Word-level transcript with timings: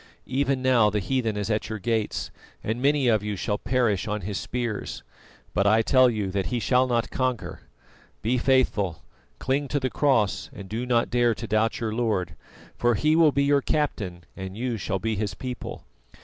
Even 0.25 0.63
now 0.63 0.89
the 0.89 0.97
heathen 0.97 1.37
is 1.37 1.51
at 1.51 1.69
your 1.69 1.77
gates, 1.77 2.31
and 2.63 2.81
many 2.81 3.07
of 3.07 3.21
you 3.21 3.35
shall 3.35 3.59
perish 3.59 4.07
on 4.07 4.21
his 4.21 4.39
spears, 4.39 5.03
but 5.53 5.67
I 5.67 5.83
tell 5.83 6.09
you 6.09 6.31
that 6.31 6.47
he 6.47 6.59
shall 6.59 6.87
not 6.87 7.11
conquer. 7.11 7.59
Be 8.23 8.39
faithful, 8.39 9.03
cling 9.37 9.67
to 9.67 9.79
the 9.79 9.91
Cross, 9.91 10.49
and 10.53 10.67
do 10.67 10.87
not 10.87 11.11
dare 11.11 11.35
to 11.35 11.45
doubt 11.45 11.79
your 11.79 11.93
Lord, 11.93 12.35
for 12.75 12.95
He 12.95 13.15
will 13.15 13.31
be 13.31 13.43
your 13.43 13.61
Captain 13.61 14.23
and 14.35 14.57
you 14.57 14.75
shall 14.75 14.97
be 14.97 15.15
His 15.17 15.35
people. 15.35 15.83